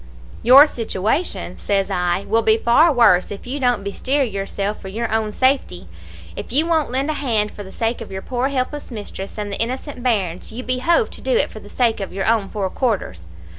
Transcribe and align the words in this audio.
"'Your 0.41 0.65
situation,' 0.65 1.57
says 1.57 1.91
I, 1.91 2.25
'will 2.27 2.41
be 2.41 2.57
far 2.57 2.91
worse 2.91 3.29
if 3.29 3.45
you 3.45 3.59
don't 3.59 3.83
bestir 3.83 4.23
yourself 4.23 4.81
for 4.81 4.87
your 4.87 5.11
own 5.11 5.31
safety. 5.31 5.87
If 6.35 6.51
you 6.51 6.65
won't 6.65 6.89
lend 6.89 7.11
a 7.11 7.21
hand 7.21 7.51
for 7.51 7.61
the 7.61 7.71
sake 7.71 8.01
of 8.01 8.11
your 8.11 8.23
poor 8.23 8.47
helpless 8.47 8.89
mistress 8.89 9.37
and 9.37 9.53
the 9.53 9.61
innocent 9.61 10.01
bairns, 10.01 10.51
you 10.51 10.63
behove 10.63 11.11
to 11.11 11.21
do 11.21 11.33
it 11.33 11.51
for 11.51 11.59
the 11.59 11.69
sake 11.69 11.99
of 11.99 12.11
your 12.11 12.25
own 12.25 12.49
four 12.49 12.71
quarters.' 12.71 13.27